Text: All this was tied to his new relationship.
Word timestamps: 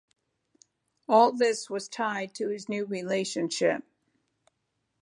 All 1.07 1.31
this 1.31 1.69
was 1.69 1.87
tied 1.87 2.33
to 2.33 2.49
his 2.49 2.67
new 2.67 2.85
relationship. 2.87 3.83